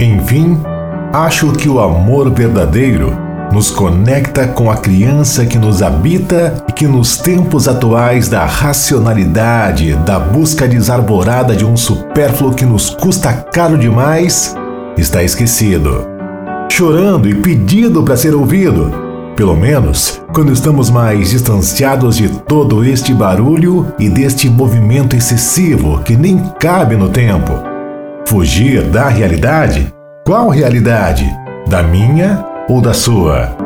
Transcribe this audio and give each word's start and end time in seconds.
Enfim, 0.00 0.58
acho 1.12 1.52
que 1.52 1.68
o 1.68 1.78
amor 1.78 2.30
verdadeiro 2.30 3.12
nos 3.52 3.70
conecta 3.70 4.48
com 4.48 4.70
a 4.70 4.76
criança 4.76 5.44
que 5.44 5.58
nos 5.58 5.82
habita 5.82 6.64
e 6.66 6.72
que 6.72 6.86
nos 6.86 7.18
tempos 7.18 7.68
atuais 7.68 8.26
da 8.26 8.46
racionalidade, 8.46 9.94
da 9.96 10.18
busca 10.18 10.66
desarvorada 10.66 11.54
de 11.54 11.66
um 11.66 11.76
supérfluo 11.76 12.54
que 12.54 12.64
nos 12.64 12.88
custa 12.88 13.30
caro 13.52 13.76
demais, 13.76 14.54
está 14.96 15.22
esquecido. 15.22 16.06
Chorando 16.70 17.28
e 17.28 17.34
pedindo 17.34 18.02
para 18.02 18.16
ser 18.16 18.34
ouvido, 18.34 18.90
pelo 19.36 19.54
menos 19.54 20.18
quando 20.32 20.50
estamos 20.50 20.88
mais 20.88 21.28
distanciados 21.28 22.16
de 22.16 22.28
todo 22.28 22.82
este 22.84 23.12
barulho 23.12 23.92
e 23.98 24.08
deste 24.08 24.48
movimento 24.48 25.14
excessivo 25.14 26.00
que 26.02 26.16
nem 26.16 26.38
cabe 26.58 26.96
no 26.96 27.10
tempo. 27.10 27.69
Fugir 28.30 28.84
da 28.84 29.08
realidade? 29.08 29.92
Qual 30.24 30.50
realidade? 30.50 31.28
Da 31.66 31.82
minha 31.82 32.46
ou 32.68 32.80
da 32.80 32.94
sua? 32.94 33.56